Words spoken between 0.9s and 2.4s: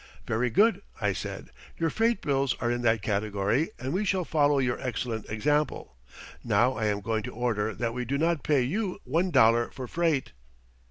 I said, "your freight